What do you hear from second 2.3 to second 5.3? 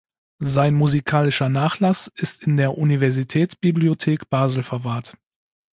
in der Universitätsbibliothek Basel verwahrt.